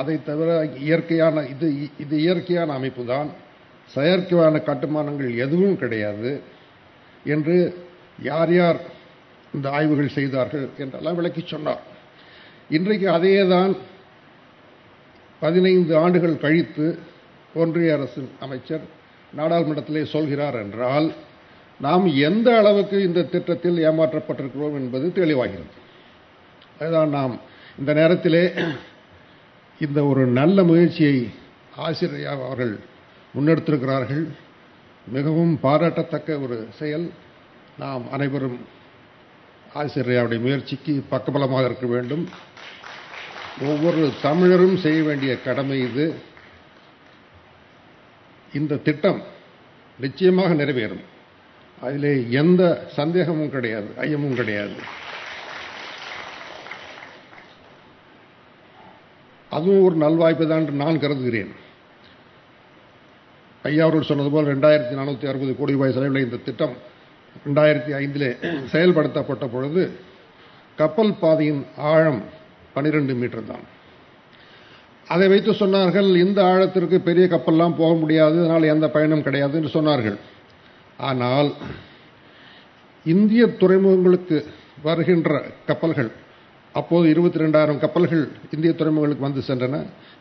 அதை 0.00 0.16
தவிர 0.28 0.50
இயற்கையான 0.86 1.42
இது 1.52 1.68
இது 2.04 2.14
இயற்கையான 2.24 2.68
அமைப்பு 2.78 3.02
தான் 3.12 3.28
செயற்கையான 3.94 4.62
கட்டுமானங்கள் 4.68 5.32
எதுவும் 5.44 5.76
கிடையாது 5.82 6.30
என்று 7.34 7.56
யார் 8.30 8.52
யார் 8.58 8.80
இந்த 9.56 9.66
ஆய்வுகள் 9.76 10.16
செய்தார்கள் 10.16 10.66
என்றெல்லாம் 10.82 11.18
விளக்கி 11.18 11.42
சொன்னார். 11.52 11.82
இன்றைக்கு 12.76 13.06
அதே 13.16 13.36
தான் 13.54 13.72
பதினைந்து 15.42 15.92
ஆண்டுகள் 16.04 16.42
கழித்து 16.44 16.86
ஒன்றிய 17.62 17.94
அரசின் 17.96 18.30
அமைச்சர் 18.44 18.84
நாடாளுமன்றத்திலே 19.38 20.02
சொல்கிறார் 20.14 20.58
என்றால் 20.64 21.08
நாம் 21.80 22.04
எந்த 22.28 22.48
அளவுக்கு 22.60 22.98
இந்த 23.08 23.26
திட்டத்தில் 23.34 23.78
ஏமாற்றப்பட்டிருக்கிறோம் 23.88 24.76
என்பது 24.80 25.06
தெளிவாகிறது. 25.20 25.72
அதுதான் 26.80 27.10
நாம் 27.18 27.34
இந்த 27.80 27.90
நேரத்திலே 28.00 28.44
இந்த 29.80 30.04
ஒரு 30.04 30.26
நல்ல 30.26 30.62
முயற்சியை 30.62 31.30
ஆசிரியர் 31.76 32.32
அவர்கள் 32.32 32.78
முன்னெடுத்திருக்கிறார்கள். 33.34 34.28
மிகவும் 35.08 35.60
பாராட்டத்தக்க 35.60 36.38
ஒரு 36.38 36.68
செயல். 36.72 37.10
நாம் 37.78 38.10
அனைவரும் 38.10 38.58
ஆசிரியாவுடைய 39.74 40.40
முயற்சிக்கு 40.40 41.04
பக்கபலமாக 41.10 41.64
இருக்க 41.64 41.86
வேண்டும். 41.86 42.28
ஒவ்வொரு 43.60 44.12
தமிழரும் 44.22 44.76
செய்ய 44.76 45.02
வேண்டிய 45.02 45.40
கடமை 45.40 45.80
இது. 45.80 46.14
இந்த 48.54 48.76
திட்டம் 48.76 49.22
நிச்சயமாக 50.00 50.54
நிறைவேறும். 50.54 51.04
அதிலே 51.80 52.30
எந்த 52.30 52.88
சந்தேகமும் 52.96 53.50
கிடையாது 53.50 53.86
ஐயமும் 53.96 54.34
கிடையாது. 54.34 55.04
அதுவும் 59.50 59.84
ஒரு 59.86 59.96
நல்வாய்ப்பு 60.04 60.44
தான் 60.50 60.62
என்று 60.62 60.74
நான் 60.82 61.02
கருதுகிறேன். 61.04 61.52
ஐயா 63.68 63.84
அவர்கள் 63.84 64.10
சொன்னது 64.10 64.30
போல் 64.32 64.50
ரெண்டாயிரத்தி 64.52 64.94
நானூற்றி 64.98 65.26
அறுபது 65.30 65.52
கோடி 65.58 65.76
ரூபாய் 65.76 65.94
செலவில் 65.96 66.26
இந்த 66.26 66.38
திட்டம் 66.48 66.74
ரெண்டாயிரத்தி 67.46 67.92
ஐந்திலே 68.02 68.30
செயல்படுத்தப்பட்ட 68.72 69.46
பொழுது 69.54 69.82
கப்பல் 70.80 71.14
பாதையின் 71.22 71.62
ஆழம் 71.92 72.20
பனிரெண்டு 72.74 73.14
மீட்டர் 73.20 73.50
தான். 73.50 73.64
அதை 75.14 75.26
வைத்து 75.32 75.52
சொன்னார்கள் 75.62 76.08
இந்த 76.24 76.38
ஆழத்திற்கு 76.50 76.96
பெரிய 77.08 77.24
கப்பல்லாம் 77.34 77.76
போக 77.80 77.92
முடியாது 78.02 78.38
அதனால் 78.42 78.72
எந்த 78.74 78.86
பயணம் 78.96 79.24
கிடையாது 79.26 79.58
என்று 79.58 79.70
சொன்னார்கள். 79.76 80.18
ஆனால் 81.08 81.50
இந்திய 83.06 83.42
துறைமுகங்களுக்கு 83.60 84.38
வருகின்ற 84.86 85.30
கப்பல்கள் 85.68 86.10
அப்போது 86.78 87.10
இருபத்தி 87.12 87.38
ரெண்டாயிரம் 87.42 87.82
கப்பல்கள் 87.84 88.24
இந்திய 88.54 88.72
துறைமுகங்களுக்கு 88.78 89.26
வந்து 89.26 89.42
சென்றன. 89.48 89.76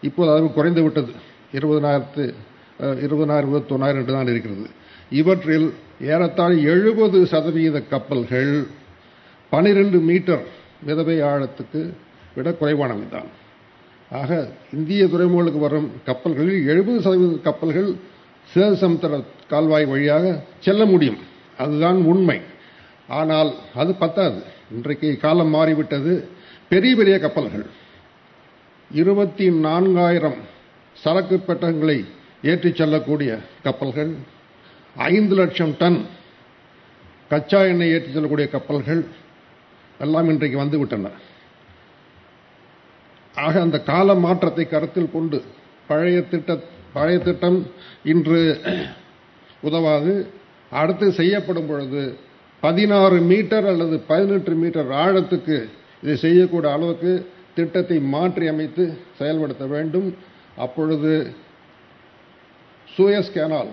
இப்போது 0.07 0.29
அளவு 0.33 0.47
குறைந்து 0.57 0.81
விட்டது. 0.85 1.11
இருபதனாயிரத்து 1.57 2.23
இருபதனாயிரம் 3.05 3.49
இருபத்தொன்னாயிரம் 3.51 4.01
என்று 4.01 4.15
தான் 4.17 4.31
இருக்கிறது. 4.33 4.67
இவற்றில் 5.19 5.67
ஏறத்தாழ 6.11 6.53
எழுபது 6.73 7.19
சதவீத 7.33 7.77
கப்பல்கள் 7.93 8.53
பனிரெண்டு 9.51 9.97
மீட்டர் 10.09 10.43
மிதவை 10.87 11.17
ஆழத்துக்கு 11.31 11.81
விட 12.35 12.49
குறைவானவை 12.61 13.05
தான். 13.15 13.29
ஆக 14.21 14.31
இந்திய 14.77 15.03
துறைமுகங்களுக்கு 15.13 15.61
வரும் 15.67 15.87
கப்பல்களில் 16.09 16.67
எழுபது 16.71 16.99
சதவீத 17.05 17.37
கப்பல்கள் 17.47 17.89
சேதசமுத்திர 18.53 19.21
கால்வாய் 19.51 19.87
வழியாக 19.91 20.25
செல்ல 20.65 20.81
முடியும். 20.91 21.19
அதுதான் 21.63 21.99
உண்மை. 22.11 22.37
ஆனால் 23.19 23.49
அது 23.81 23.91
பத்தாது. 24.03 24.39
இன்றைக்கு 24.75 25.09
காலம் 25.23 25.53
மாறிவிட்டது. 25.55 26.13
பெரிய 26.69 26.95
பெரிய 26.95 27.19
கப்பல்கள். 27.19 27.65
இருபத்தி 28.91 29.49
நான்காயிரம் 29.49 30.37
சரக்கு 30.93 31.43
பெட்டகங்களை 31.47 32.05
ஏற்றிச் 32.41 32.75
செல்லக்கூடிய 32.75 33.39
கப்பல்கள். 33.63 34.11
ஐந்து 34.95 35.35
லட்சம் 35.35 35.75
டன் 35.77 36.05
கச்சா 37.29 37.61
எண்ணெய் 37.63 37.91
ஏற்றிச் 37.91 38.13
செல்லக்கூடிய 38.13 38.47
கப்பல்கள் 38.49 39.05
எல்லாம் 39.99 40.29
இன்றைக்கு 40.29 40.59
வந்துவிட்டன. 40.59 41.11
ஆக 43.35 43.61
அந்த 43.61 43.79
கால 43.79 44.13
மாற்றத்தை 44.13 44.67
கருத்தில் 44.67 45.13
கொண்டு 45.13 45.43
பழைய 45.87 46.21
திட்ட 46.21 46.59
பழைய 46.93 47.19
திட்டம் 47.19 47.71
இன்று 48.03 48.61
உதவாது. 49.61 50.27
அடுத்து 50.69 51.11
செய்யப்படும் 51.11 51.67
பொழுது 51.67 52.17
பதினாறு 52.61 53.17
மீட்டர் 53.21 53.65
அல்லது 53.65 53.99
பதினெட்டு 53.99 54.51
மீட்டர் 54.51 54.91
ஆழத்துக்கு 54.91 55.57
இதை 56.05 56.15
செய்யக்கூடிய 56.23 56.71
அளவுக்கு 56.77 57.11
திட்டத்தை 57.57 57.97
மாற்றி 58.13 58.45
அமைத்து 58.51 58.83
செயல்படுத்த 59.19 59.65
வேண்டும். 59.73 60.07
அப்பொழுது 60.63 61.11
சூயஸ் 62.95 63.35
கேனால் 63.37 63.71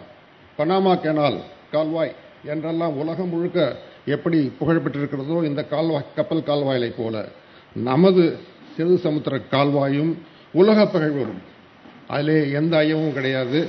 பனாமா 0.58 0.92
கேனால் 1.04 1.38
கால்வாய் 1.74 2.14
என்றெல்லாம் 2.52 2.98
உலகம் 3.02 3.32
முழுக்க 3.34 3.58
எப்படி 4.14 4.38
புகழ்பெற்றிருக்கிறதோ 4.60 5.36
இந்த 5.50 5.62
கால்வாய் 5.74 6.12
கப்பல் 6.16 6.48
கால்வாயிலை 6.48 6.90
போல 6.96 7.24
நமது 7.88 8.24
சிறு 8.76 8.96
சமுத்திர 9.04 9.36
கால்வாயும் 9.54 10.12
உலக 10.60 10.78
புகழ் 10.94 11.16
வரும் 11.20 11.42
அதிலே 12.14 12.38
எந்த 12.58 12.74
ஐயமும் 12.84 13.16
கிடையாது. 13.18 13.60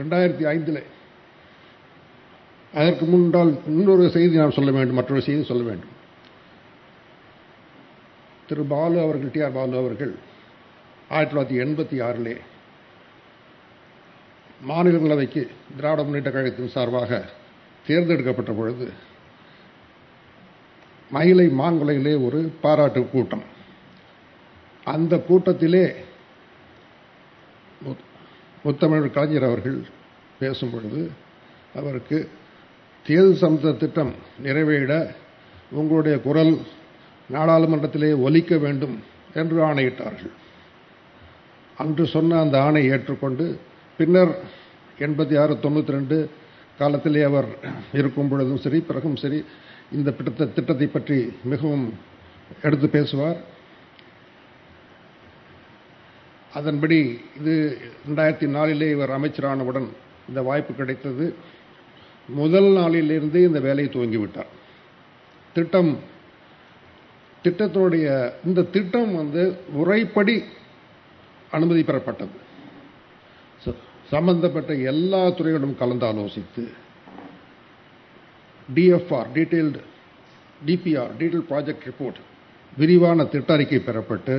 ரெண்டாயிரத்தி 0.00 0.44
ஐந்தில் 0.54 0.82
அதற்கு 2.74 3.04
முன்னால் 3.12 3.50
இன்னொரு 3.66 4.04
செய்தி 4.10 4.36
நான் 4.36 4.56
சொல்ல 4.58 4.70
வேண்டும் 4.70 4.98
மற்றொரு 4.98 5.22
செய்தி 5.22 5.42
சொல்ல 5.50 5.62
வேண்டும். 5.62 5.92
திரு 8.48 8.62
பாலு 8.72 8.96
அவர்கள் 9.00 9.32
டி 9.34 9.40
ஆர் 9.46 9.56
பாலு 9.58 9.74
அவர்கள் 9.82 10.12
ஆயிரத்தி 11.08 11.34
தொள்ளாயிரத்தி 11.34 11.62
எண்பத்தி 11.64 11.96
ஆறிலே 12.08 12.34
மாநிலங்களவைக்கு 14.68 15.42
திராவிட 15.76 16.02
முன்னேற்ற 16.02 16.30
கழகத்தின் 16.30 16.74
சார்பாக 16.76 17.20
தேர்ந்தெடுக்கப்பட்ட 17.86 18.52
பொழுது 18.52 18.86
மயிலை 21.10 21.46
மாங்குலையிலே 21.60 22.14
ஒரு 22.26 22.40
பாராட்டு 22.60 23.00
கூட்டம். 23.14 23.42
அந்த 24.84 25.14
கூட்டத்திலே 25.28 25.84
முத்தமிழ் 28.64 29.14
கலைஞர் 29.16 29.48
அவர்கள் 29.50 29.78
பேசும் 30.38 30.72
பொழுது 30.72 31.02
அவருக்கு 31.74 32.18
தேர்தல் 33.06 33.40
சமத்த 33.42 33.70
திட்டம் 33.82 34.12
நிறைவேற 34.44 34.92
உங்களுடைய 35.80 36.16
குரல் 36.26 36.52
நாடாளுமன்றத்திலே 37.34 38.10
ஒலிக்க 38.26 38.56
வேண்டும் 38.64 38.96
என்று 39.40 39.58
ஆணையிட்டார்கள். 39.68 40.34
அன்று 41.82 42.04
சொன்ன 42.14 42.38
அந்த 42.44 42.56
ஆணை 42.66 42.82
ஏற்றுக்கொண்டு 42.94 43.44
பின்னர் 43.98 44.32
எண்பத்தி 45.06 45.34
ஆறு 45.42 45.54
தொண்ணூற்றி 45.64 45.96
ரெண்டு 45.96 46.16
காலத்திலே 46.80 47.22
அவர் 47.30 47.48
இருக்கும் 48.00 48.30
பொழுதும் 48.32 48.62
சரி 48.64 48.80
பிறகும் 48.90 49.16
சரி 49.22 49.40
இந்த 49.96 50.10
திட்டத்தை 50.18 50.46
திட்டத்தை 50.58 50.86
பற்றி 50.86 51.18
மிகவும் 51.52 51.86
எடுத்து 52.66 52.88
பேசுவார். 52.96 53.38
அதன்படி 56.52 57.00
இது 57.38 57.54
ரெண்டாயிரத்தி 58.06 58.48
நாலிலே 58.56 58.88
இவர் 58.96 59.16
அமைச்சரானவுடன் 59.18 59.88
இந்த 60.28 60.40
வாய்ப்பு 60.48 60.72
கிடைத்தது. 60.80 61.26
முதல் 62.28 62.70
நாளிலிருந்து 62.78 63.38
இந்த 63.42 63.60
வேலையை 63.60 63.90
துவங்கிவிட்டார். 63.92 64.50
திட்டம் 65.56 65.92
திட்டத்தினுடைய 67.44 68.06
இந்த 68.44 68.60
திட்டம் 68.74 69.14
வந்து 69.14 69.42
முறைப்படி 69.76 70.36
அனுமதி 71.50 71.82
பெறப்பட்டது. 71.82 72.36
சம்பந்தப்பட்ட 74.12 74.72
எல்லா 74.90 75.22
துறைகளும் 75.28 75.78
கலந்து 75.80 76.06
ஆலோசித்து 76.06 76.64
DFR 78.68 79.30
detailed 79.36 79.80
DPR 80.66 81.12
detail 81.20 81.46
project 81.50 81.86
report 81.90 82.20
விரிவான 82.78 83.24
திட்ட 83.24 83.52
அறிக்கை 83.54 83.80
பெறப்பட்டு 83.80 84.36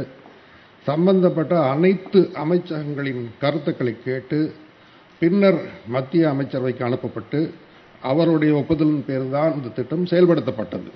சம்பந்தப்பட்ட 0.86 1.54
அனைத்து 1.74 2.20
அமைச்சகங்களின் 2.44 3.24
கருத்துக்களை 3.40 3.94
கேட்டு 4.06 4.40
பின்னர் 5.22 5.60
மத்திய 5.88 6.24
அமைச்சரவைக்கு 6.34 6.84
அனுப்பப்பட்டு 6.88 7.40
அவருடைய 8.12 8.54
ஒப்புதலின் 8.56 9.06
பேர் 9.08 9.30
தான் 9.32 9.54
இந்த 9.56 9.70
திட்டம் 9.70 10.06
செயல்படுத்தப்பட்டது. 10.06 10.90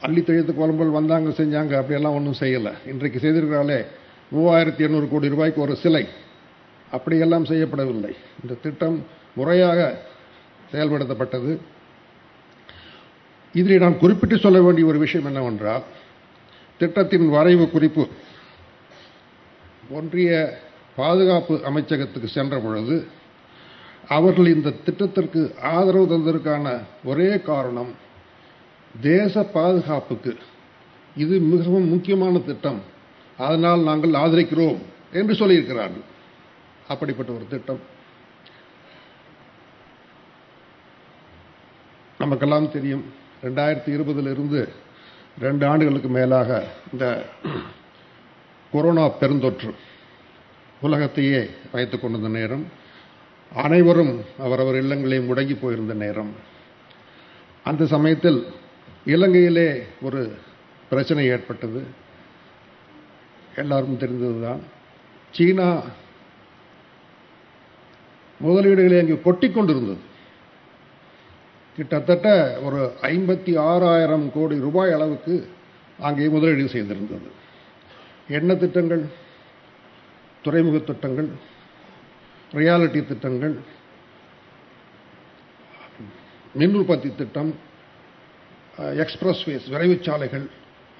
அள்ளி 0.00 0.20
தெழுத்து 0.20 0.52
குழம்புகள் 0.54 0.96
வந்தாங்க 0.98 1.28
செஞ்சாங்க 1.28 1.72
அப்படியெல்லாம் 1.76 2.14
ஒன்றும் 2.14 2.40
செய்யலை. 2.40 2.72
இன்றைக்கு 2.86 3.18
செய்திருக்கிறாலே 3.18 3.78
மூவாயிரத்தி 4.34 4.82
எண்ணூறு 4.86 5.08
கோடி 5.08 5.28
ரூபாய்க்கு 5.28 5.60
ஒரு 5.60 5.76
சிலை. 5.76 6.08
அப்படியெல்லாம் 6.90 7.44
செய்யப்படவில்லை. 7.44 8.12
இந்த 8.42 8.54
திட்டம் 8.62 9.04
முறையாக 9.34 9.80
செயல்படுத்தப்பட்டது. 10.72 11.58
இதில் 13.52 13.78
நான் 13.78 13.98
குறிப்பிட்டு 13.98 14.38
சொல்ல 14.38 14.60
வேண்டிய 14.60 14.86
ஒரு 14.86 14.98
விஷயம் 14.98 15.26
என்னவென்றால் 15.26 15.84
திட்டத்தின் 16.78 17.28
வரைவு 17.28 17.70
குறிப்பு. 17.70 18.08
ஒன்றிய 19.90 20.30
பாதுகாப்பு 20.96 21.54
அமைச்சகத்துக்கு 21.70 22.26
சென்ற 22.26 22.58
பொழுது 22.58 22.96
அவர்கள் 24.08 24.46
இந்த 24.46 24.70
திட்டத்திற்கு 24.70 25.54
ஆதரவு 25.62 26.18
தந்ததற்கான 26.18 26.80
ஒரே 27.04 27.40
காரணம் 27.40 27.94
தேச 29.00 29.42
பாதுகாப்புக்கு. 29.42 30.36
இது 31.16 31.38
மிகவும் 31.38 31.88
முக்கியமான 31.88 32.38
திட்டம். 32.38 32.82
அதனால் 33.38 33.80
நாங்கள் 33.80 34.10
ஆதரிக்கிறோம் 34.10 34.78
என்று 35.12 35.34
சொல்லியிருக்கிறார்கள். 35.34 36.04
அப்படிப்பட்ட 36.88 37.32
ஒரு 37.32 37.46
திட்டம். 37.50 37.80
நமக்கெல்லாம் 42.18 42.70
தெரியும் 42.70 43.04
ரெண்டாயிரத்தி 43.42 43.88
இருபதிலிருந்து 43.88 44.68
ரெண்டு 45.40 45.66
ஆண்டுகளுக்கு 45.66 46.08
மேலாக 46.08 46.64
இந்த 46.92 47.26
கொரோனா 48.72 49.08
பெருந்தொற்று 49.08 49.74
உலகத்தையே 50.80 51.50
வைத்துக் 51.72 52.02
கொண்டிருந்த 52.02 52.38
நேரம். 52.38 52.84
அனைவரும் 53.54 54.20
அவரவர் 54.38 54.74
இல்லங்களையும் 54.74 55.26
முடங்கி 55.26 55.54
போயிருந்த 55.54 55.94
நேரம். 55.94 56.34
அந்த 57.62 57.86
சமயத்தில் 57.86 58.46
இலங்கையிலே 59.04 59.82
ஒரு 60.02 60.36
பிரச்சனை 60.88 61.26
ஏற்பட்டது. 61.26 61.84
எல்லாரும் 63.56 63.98
தெரிந்ததுதான். 63.98 64.60
சீனா 65.30 65.82
முதலீடுகளை 68.44 68.98
அங்கு 69.00 69.22
கொட்டி 69.22 69.50
கொண்டிருந்தது. 69.50 69.98
கிட்டத்தட்ட 71.76 72.58
ஒரு 72.62 72.92
ஐம்பத்தி 73.02 73.58
ஆறாயிரம் 73.58 74.32
கோடி 74.32 74.58
ரூபாய் 74.58 74.92
அளவுக்கு 74.92 75.48
அங்கே 75.98 76.28
முதலீடு 76.28 76.64
செய்திருந்தது. 76.64 77.28
என்ன 78.28 78.54
திட்டங்கள்? 78.54 79.04
துறைமுக 80.42 80.78
திட்டங்கள் 80.78 81.28
ரியாலிட்டி 82.52 83.06
திட்டங்கள். 83.06 83.56
மின் 86.54 86.74
உற்பத்தி 86.74 87.14
திட்டம் 87.16 87.54
எக்ஸ்பிரஸ்வேஸ் 88.78 89.66
விரைவுச்சாலைகள் 89.72 90.46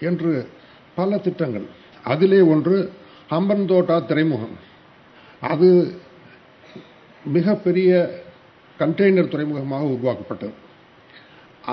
என்று 0.00 0.48
பல 0.94 1.18
திட்டங்கள். 1.18 1.66
அதிலே 2.04 2.40
ஒன்று 2.40 2.92
ஹம்பன்தோட்டா 3.30 4.06
துறைமுகம். 4.06 4.56
அது 5.40 5.68
மிகப்பெரிய 7.24 7.90
கண்டெய்னர் 8.78 9.28
துறைமுகமாக 9.28 9.84
உருவாக்கப்பட்டது. 9.84 10.52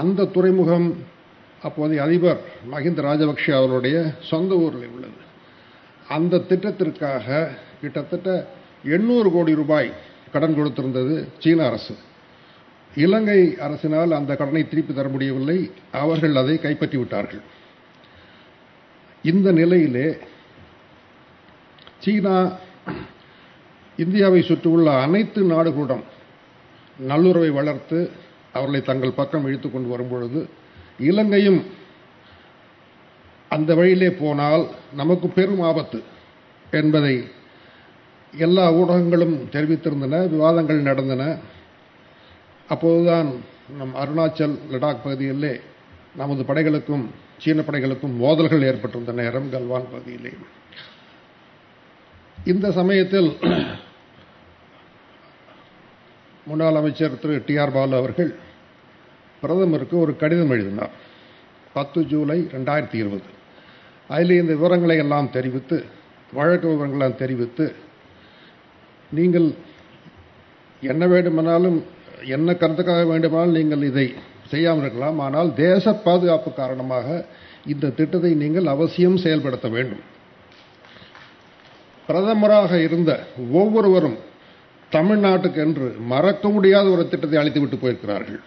அந்த 0.02 0.26
துறைமுகம் 0.26 0.88
அப்போதைய 1.64 2.04
அதிபர் 2.04 2.42
மஹிந்த 2.72 3.02
ராஜபக்ஷ 3.08 3.46
அவருடைய 3.58 3.98
சொந்த 4.30 4.56
ஊரில் 4.56 4.88
உள்ளது. 4.88 5.20
அந்த 6.08 6.44
திட்டத்திற்காக 6.50 7.48
கிட்டத்தட்ட 7.82 8.48
எண்ணூறு 8.84 9.32
கோடி 9.32 9.54
ரூபாய் 9.56 9.90
கடன் 10.34 10.56
கொடுத்திருந்தது 10.58 11.16
சீன 11.40 11.66
அரசு. 11.66 11.94
இலங்கை 12.96 13.40
அரசினால் 13.66 14.12
அந்த 14.18 14.32
கடனை 14.36 14.68
திருப்பி 14.68 14.94
தர 14.94 15.08
முடியவில்லை. 15.10 15.58
அவர்கள் 15.92 16.36
அதை 16.36 16.56
கைப்பற்றி 16.60 16.98
விட்டார்கள். 16.98 17.44
இந்த 19.24 19.52
நிலையிலே 19.52 20.08
சீனா 22.04 22.36
இந்தியாவை 23.98 24.42
சுற்றியுள்ள 24.42 24.90
அனைத்து 25.06 25.42
நாடுகளுடன் 25.44 26.04
நல்லுறவை 27.00 27.50
வளர்த்து 27.50 28.00
அவர்களை 28.54 28.82
தங்கள் 28.82 29.18
பக்கம் 29.20 29.46
இழுத்து 29.48 29.72
கொண்டு 29.72 29.90
வரும்பொழுது 29.90 30.50
இலங்கையும் 30.98 31.62
அந்த 33.50 33.76
வழியிலே 33.76 34.10
போனால் 34.10 34.64
நமக்கு 34.96 35.28
பெரும் 35.28 35.62
ஆபத்து 35.62 36.00
என்பதை 36.72 37.16
எல்லா 38.38 38.74
ஊடகங்களும் 38.74 39.36
தெரிவித்திருந்தன 39.52 40.30
விவாதங்கள் 40.30 40.80
நடந்தன. 40.80 41.38
அப்போதுதான் 42.70 43.34
நம் 43.78 43.96
அருணாச்சல் 43.96 44.58
லடாக் 44.72 45.04
பகுதியிலே 45.04 45.60
நமது 46.16 46.44
படைகளுக்கும் 46.44 47.06
சீன 47.38 47.62
படைகளுக்கும் 47.62 48.18
மோதல்கள் 48.18 48.62
ஏற்பட்டிருந்த 48.62 49.12
நேரம் 49.12 49.52
கல்வான் 49.52 49.92
பகுதியிலே. 49.92 50.34
இந்த 52.46 52.72
சமயத்தில் 52.72 53.38
முன்னாள் 56.46 56.76
அமைச்சர் 56.76 57.20
திரு 57.20 57.44
டி 57.46 57.58
ஆர் 57.58 57.72
பாலு 57.72 57.96
அவர்கள் 57.96 58.36
பிரதமருக்கு 59.42 60.00
ஒரு 60.00 60.16
கடிதம் 60.16 60.50
எழுதினார். 60.50 60.90
பத்து 61.74 62.06
ஜூலை 62.06 62.48
ரெண்டாயிரத்தி 62.52 62.96
இருபது. 62.96 63.24
அதில் 64.08 64.30
இந்த 64.30 64.54
விவரங்களை 64.54 64.98
எல்லாம் 64.98 65.32
தெரிவித்து 65.32 65.86
வழக்கு 66.34 66.68
விவரங்களெல்லாம் 66.70 67.16
தெரிவித்து 67.16 67.76
நீங்கள் 69.18 69.48
என்ன 70.92 71.04
வேண்டுமானாலும் 71.14 71.78
என்ன 72.36 72.52
கருத்துக்காக 72.62 73.04
வேண்டுமானாலும் 73.12 73.58
நீங்கள் 73.60 73.88
இதை 73.90 74.08
செய்யாமல் 74.52 74.84
இருக்கலாம். 74.84 75.20
ஆனால் 75.26 75.50
தேச 75.66 75.94
பாதுகாப்பு 76.08 76.50
காரணமாக 76.62 77.08
இந்த 77.74 77.92
திட்டத்தை 78.00 78.32
நீங்கள் 78.44 78.72
அவசியம் 78.76 79.22
செயல்படுத்த 79.26 79.68
வேண்டும். 79.76 80.04
பிரதமராக 82.08 82.72
இருந்த 82.88 83.12
ஒவ்வொருவரும் 83.60 84.18
தமிழ்நாட்டுக்கு 84.92 85.60
என்று 85.66 85.86
மறக்க 86.12 86.50
முடியாத 86.56 86.88
ஒரு 86.96 87.04
திட்டத்தை 87.12 87.38
அளித்துவிட்டு 87.42 87.78
போயிருக்கிறார்கள். 87.84 88.42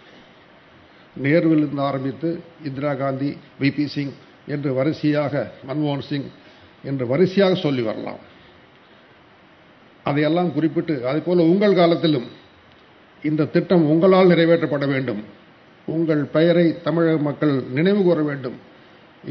நேருவிலிருந்து 1.25 1.83
ஆரம்பித்து 1.89 2.29
இந்திரா 2.67 2.91
காந்தி 3.01 3.29
விபி 3.61 3.85
சிங் 3.93 4.15
என்று 4.55 4.69
வரிசையாக 4.79 5.33
மன்மோகன் 5.67 6.07
சிங் 6.09 6.29
என்று 6.89 7.05
வரிசையாக 7.13 7.55
சொல்லி 7.65 7.83
வரலாம். 7.89 8.21
அதையெல்லாம் 10.07 10.53
குறிப்பிட்டு 10.57 10.93
அதுபோல 11.09 11.45
உங்கள் 11.51 11.79
காலத்திலும் 11.79 12.27
இந்த 13.29 13.49
திட்டம் 13.55 13.85
உங்களால் 13.93 14.31
நிறைவேற்றப்பட 14.31 14.85
வேண்டும். 14.93 15.21
உங்கள் 15.95 16.23
பெயரை 16.35 16.65
தமிழக 16.85 17.17
மக்கள் 17.27 17.53
நினைவு 17.77 18.01
கூற 18.03 18.19
வேண்டும் 18.29 18.57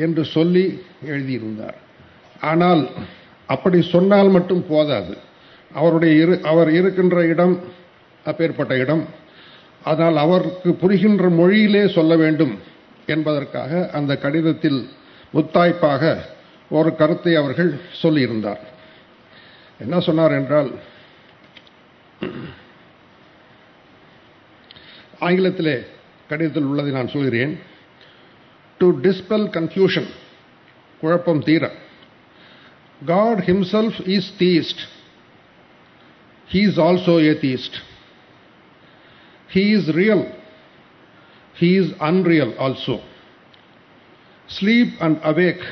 என்று 0.05 0.23
சொல்லி 0.37 0.65
எழுதியிருந்தார். 1.11 1.79
ஆனால் 2.51 2.83
அப்படி 3.55 3.79
சொன்னால் 3.95 4.31
மட்டும் 4.37 4.63
போதாது. 4.69 5.15
அவருடைய 5.71 6.13
இரு 6.23 6.35
அவர் 6.51 6.71
இருக்கின்ற 6.79 7.19
இடம் 7.33 7.55
அப்பேற்பட்ட 8.27 8.75
இடம். 8.85 9.05
அதனால் 9.91 10.19
அவருக்கு 10.25 10.71
புரிகின்ற 10.83 11.25
மொழியிலே 11.41 11.83
சொல்ல 11.97 12.13
வேண்டும் 12.23 12.55
என்பதற்காக 13.15 13.73
அந்த 13.99 14.13
கடிதத்தில் 14.25 14.81
முத்தாய்ப்பாக 15.35 16.03
ஒரு 16.71 16.91
கருத்தை 17.01 17.33
அவர்கள் 17.41 17.71
சொல்லியிருந்தார். 18.03 18.63
என்ன 19.79 20.01
சொன்னார் 20.01 20.33
என்றால் 20.33 20.71
ஆங்கிலத்திலே 25.21 25.77
கடிதத்தில் 26.29 26.69
உள்ளதை 26.71 26.93
நான் 26.93 27.09
சொல்கிறேன் 27.09 27.53
டு 28.81 28.87
டிஸ்பெல் 29.01 29.47
கன்ஃபியூஷன் 29.57 30.11
குழப்பம் 31.01 31.43
தீர 31.43 31.65
God 33.07 33.43
himself 33.49 34.01
is 34.17 34.31
theist 34.39 34.83
he 36.49 36.65
is 36.65 36.79
also 36.79 37.19
atheist. 37.19 37.81
He 39.51 39.73
is 39.73 39.95
real. 39.95 40.33
He 41.57 41.77
is 41.77 41.93
unreal 42.01 42.55
also. 42.57 43.03
Sleep 44.49 44.95
and 45.01 45.19
awake, 45.25 45.63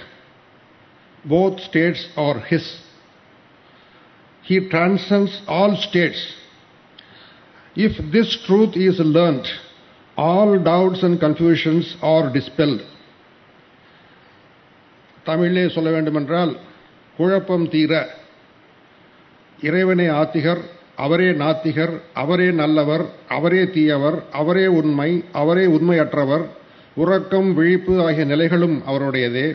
both 1.24 1.60
states 1.60 2.08
are 2.16 2.40
his. 2.40 2.80
He 4.46 4.68
transcends 4.68 5.32
all 5.48 5.76
states. 5.78 6.20
If 7.76 7.94
this 8.12 8.28
truth 8.46 8.76
is 8.78 8.98
learnt, 9.00 9.46
all 10.16 10.62
doubts 10.62 11.02
and 11.02 11.18
confusions 11.18 11.86
are 12.02 12.26
dispelled. 12.32 12.82
தமிழிலே 15.24 15.68
சொல்ல 15.68 15.90
வேண்டுமென்றால் 15.90 16.52
குழப்பம் 17.16 17.68
தீர 17.68 17.92
இறைவனே 19.58 20.06
ஆத்திகர் 20.20 20.62
அவரே 20.96 21.28
நாத்திகர் 21.42 21.94
அவரே 22.14 22.50
நல்லவர் 22.52 23.04
அவரே 23.28 23.62
தீயவர் 23.76 24.18
அவரே 24.32 24.66
உண்மை 24.78 25.10
அவரே 25.32 25.64
உண்மையற்றவர் 25.76 26.44
உறக்கம் 26.94 27.48
விழிப்பு 27.54 27.94
ஆகிய 28.06 28.24
நிலைகளும் 28.24 28.76
அவருடையதே 28.86 29.46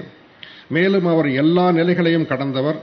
மேலும் 0.68 1.06
அவர் 1.06 1.30
எல்லா 1.34 1.66
நிலைகளையும் 1.72 2.28
கடந்தவர் 2.28 2.80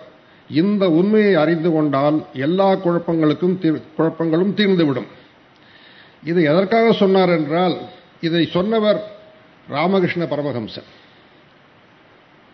இந்த 0.49 0.85
உண்மையை 0.91 1.35
அறிந்து 1.43 1.71
கொண்டால் 1.71 2.19
எல்லா 2.47 2.69
குழப்பங்களுக்கும் 2.85 3.57
குழப்பங்களும் 3.97 4.53
தீர்ந்துவிடும். 4.59 5.09
இது 6.23 6.41
எதற்காக 6.51 6.93
சொன்னார் 6.93 7.33
என்றால் 7.39 7.77
இதை 8.27 8.43
சொன்னவர் 8.57 9.01
ராமகிருஷ்ண 9.69 10.25
பரமஹம்சன் 10.25 10.89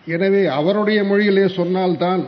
எனவே 0.06 0.42
அவருடைய 0.58 1.00
மொழியிலே 1.04 1.44
சொன்னால்தான் 1.58 2.22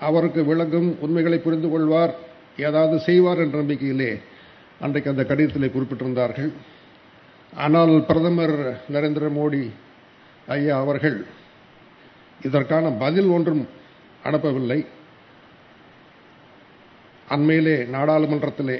அவருக்கு 0.00 0.40
விளங்கும் 0.44 0.88
உண்மைகளை 1.00 1.38
புரிந்து 1.38 1.68
கொள்வார் 1.68 2.12
ஏதாவது 2.56 2.96
செய்வார் 3.00 3.42
என்ற 3.44 3.56
நம்பிக்கையிலே 3.62 4.10
அன்றைக்கு 4.80 5.12
அந்த 5.12 5.22
கடிதத்திலே 5.22 5.68
குறிப்பிட்டிருந்தார்கள். 5.70 6.50
ஆனால் 7.52 7.94
பிரதமர் 8.08 8.56
நரேந்திர 8.92 9.26
மோடி 9.38 9.62
ஐயா 10.48 10.76
அவர்கள் 10.80 11.16
இதற்கான 12.40 12.88
பதில் 13.02 13.30
ஒன்றும் 13.36 13.62
அனுப்பவில்லை. 14.24 14.86
அண்மையிலே 17.28 17.76
நாடாளுமன்றத்திலே 17.96 18.78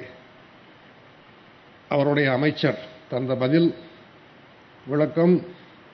அவருடைய 1.88 2.32
அமைச்சர் 2.32 2.78
தந்த 3.10 3.34
பதில் 3.42 3.68
விளக்கம் 4.86 5.34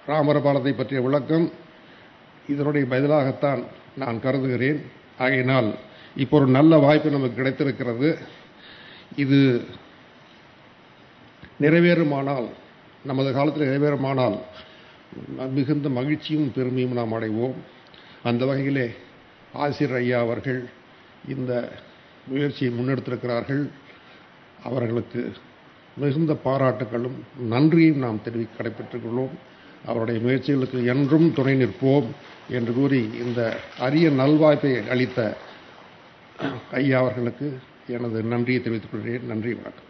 ராமரபாலத்தை 0.06 0.72
பற்றிய 0.76 1.00
விளக்கம் 1.00 1.46
இதனுடைய 2.48 2.84
பதிலாகத்தான் 2.94 3.60
நான் 3.96 4.20
கருதுகிறேன். 4.20 4.80
ஆகையினால் 5.18 5.68
இப்போ 6.16 6.36
ஒரு 6.38 6.46
நல்ல 6.46 6.72
வாய்ப்பு 6.78 7.10
நமக்கு 7.10 7.34
கிடைத்திருக்கிறது. 7.34 8.18
இது 9.16 9.40
நிறைவேறுமானால் 11.60 12.48
நமது 13.04 13.32
காலத்தில் 13.32 13.68
நிறைவேறுமானால் 13.68 14.36
மிகுந்த 15.50 15.88
மகிழ்ச்சியும் 15.88 16.52
பெருமையும் 16.52 16.98
நாம் 16.98 17.12
அடைவோம். 17.12 17.54
அந்த 18.22 18.44
வகையிலே 18.44 18.86
ஆசிர் 19.54 19.94
ஐயா 19.94 20.20
அவர்கள் 20.20 20.68
இந்த 21.28 21.72
முயற்சியை 22.26 22.74
முன்னெடுத்திருக்கிறார்கள். 22.74 23.68
அவர்களுக்கு 24.64 25.32
மிகுந்த 25.96 26.36
பாராட்டுகளும் 26.44 27.18
நன்றியும் 27.38 27.96
நாம் 27.96 28.22
தெரிவி 28.22 28.46
கடைபெற்றுக்கொள்வோம். 28.58 29.34
அவருடைய 29.86 30.20
முயற்சிகளுக்கு 30.20 30.86
என்றும் 30.86 31.32
துணை 31.34 31.64
நிற்போம் 31.64 32.06
என்று 32.48 32.72
கூறி 32.72 33.10
இந்த 33.26 33.60
அரிய 33.78 34.08
நல்வாய்ப்பை 34.08 34.88
அளித்த 34.88 35.36
ஐயா 36.72 36.98
அவர்களுக்கு 36.98 37.58
எனது 37.88 38.22
நன்றியை 38.22 38.62
தெரிவித்துக் 38.62 38.90
கொள்கிறேன். 38.90 39.26
நன்றி 39.26 39.54
வணக்கம். 39.54 39.89